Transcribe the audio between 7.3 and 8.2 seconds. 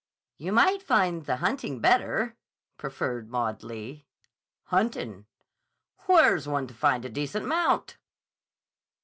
mount?"